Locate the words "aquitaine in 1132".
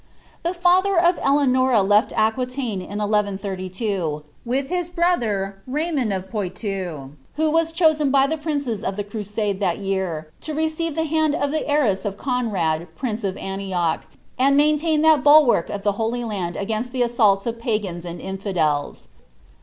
2.17-4.23